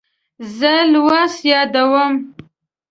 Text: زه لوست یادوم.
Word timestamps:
زه 0.57 0.73
لوست 0.91 1.39
یادوم. 1.51 2.13